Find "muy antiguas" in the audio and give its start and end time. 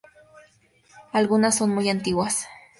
1.75-2.47